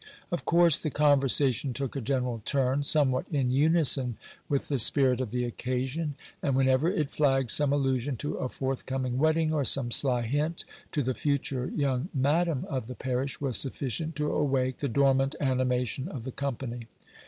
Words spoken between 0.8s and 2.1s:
conversation took a